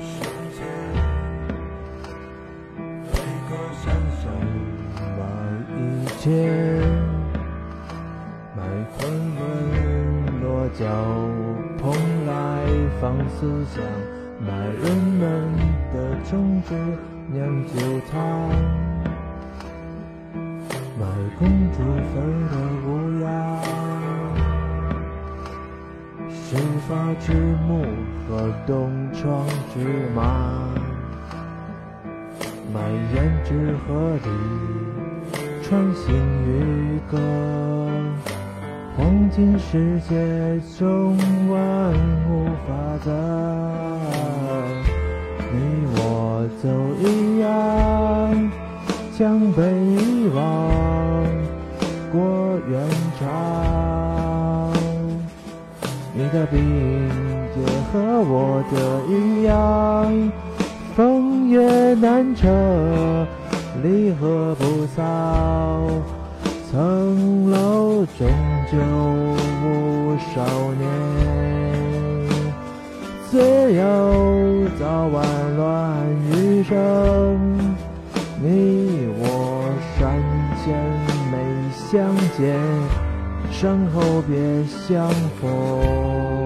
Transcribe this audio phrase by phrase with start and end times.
[0.00, 0.60] 世，
[3.10, 3.14] 每
[3.48, 3.50] 个
[5.74, 6.24] 一，
[8.96, 9.00] 昆
[9.34, 9.40] 仑
[10.42, 10.44] 落
[10.78, 10.80] 脚
[11.78, 11.82] 蓬
[12.26, 12.30] 莱
[13.00, 13.82] 放思想，
[14.40, 15.20] 买人们
[15.92, 15.94] 的
[16.30, 16.30] 种
[16.62, 16.74] 子
[17.32, 17.74] 酿酒
[18.10, 18.14] 汤，
[20.98, 21.02] 买
[21.38, 21.40] 公
[21.72, 21.76] 主
[22.12, 22.14] 飞
[22.50, 22.52] 的
[22.86, 22.88] 乌
[23.22, 23.81] 鸦。
[26.52, 27.32] 新发之
[27.66, 27.82] 木
[28.28, 29.80] 和东窗之
[30.14, 30.68] 马，
[32.70, 32.78] 买
[33.14, 34.28] 胭脂河里
[35.62, 36.14] 穿行
[36.46, 37.16] 渔歌，
[38.94, 41.16] 黄金世界中
[41.48, 41.94] 万
[42.28, 43.10] 物法则，
[45.54, 45.56] 你
[45.96, 46.68] 我都
[47.00, 47.48] 一样，
[49.16, 50.71] 将被遗忘。
[56.32, 56.58] 的病
[57.56, 58.74] 也和我的
[59.06, 60.32] 一样，
[60.96, 62.48] 风月难测，
[63.82, 65.02] 离合不扫。
[66.70, 68.26] 层楼终
[68.70, 68.78] 究
[69.62, 70.40] 无少
[70.78, 70.82] 年，
[73.30, 73.80] 自由
[74.80, 75.22] 早晚
[75.58, 76.74] 乱余生。
[78.40, 80.00] 你我山
[80.64, 80.72] 前
[81.30, 81.34] 没
[81.76, 81.92] 相
[82.38, 82.40] 见，
[83.52, 85.08] 身后别相
[85.40, 86.41] 逢。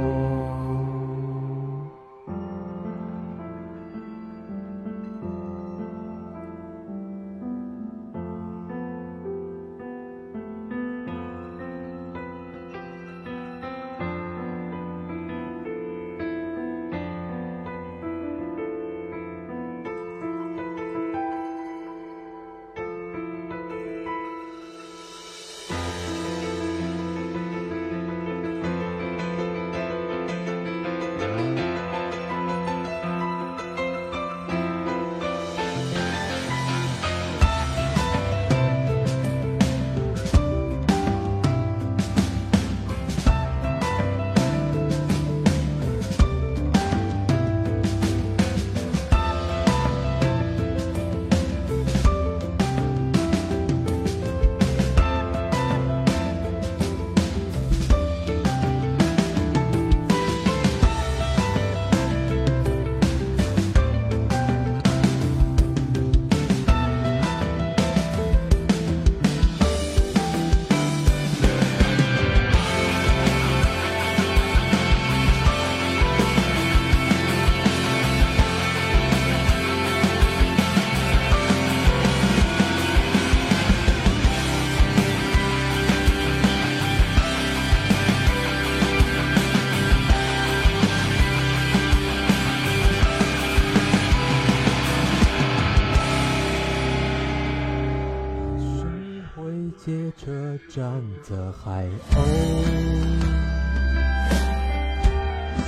[99.87, 102.19] 列车站的海鸥？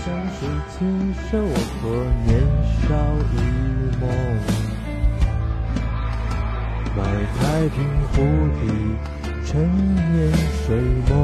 [0.04, 1.88] 山水禽兽和
[2.26, 2.28] 年
[2.82, 2.88] 少
[3.32, 3.34] 一
[4.00, 4.02] 梦，
[6.96, 6.98] 买
[7.38, 7.76] 太平
[8.08, 8.16] 湖
[8.58, 8.60] 底
[9.46, 9.62] 陈
[10.12, 10.18] 年
[10.66, 10.66] 水
[11.08, 11.14] 墨，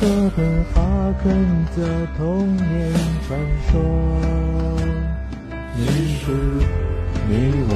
[0.00, 0.02] 哥
[0.36, 0.38] 本
[0.72, 0.78] 哈
[1.24, 1.26] 根
[1.74, 2.22] 的童
[2.56, 2.94] 年
[3.26, 3.36] 传
[3.68, 3.72] 说。
[5.76, 5.82] 你
[6.18, 6.30] 是
[7.28, 7.32] 你
[7.68, 7.72] 我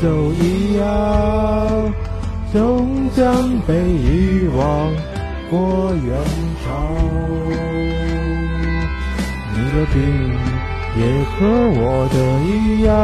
[0.00, 0.84] 都一样，
[2.54, 3.26] 终将
[3.66, 4.92] 被遗忘
[5.50, 6.16] 过元
[6.64, 6.70] 朝。
[9.50, 9.98] 你的病
[10.96, 11.34] 也和
[11.74, 11.82] 我
[12.12, 12.16] 的
[12.46, 12.48] 一
[12.84, 12.94] 样，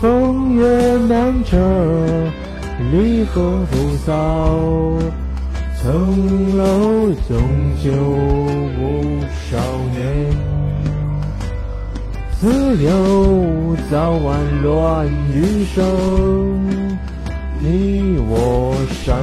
[0.00, 0.62] 风月
[1.08, 1.58] 难测，
[2.92, 3.74] 离合不
[4.06, 4.08] 扫。
[5.82, 6.62] 层楼
[7.26, 7.36] 终
[7.82, 7.90] 究
[8.78, 9.20] 无
[9.50, 9.58] 少
[9.96, 9.98] 年。
[12.38, 12.46] 自
[12.80, 16.69] 由早晚乱余生，
[17.62, 18.74] 你我
[19.04, 19.22] 山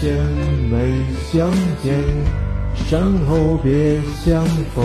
[0.00, 0.16] 前
[0.70, 1.50] 没相
[1.82, 1.92] 见，
[2.74, 4.42] 山后别相
[4.74, 4.82] 逢。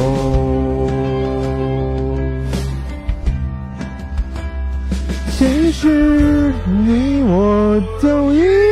[5.32, 6.52] 其实
[6.86, 8.69] 你我都一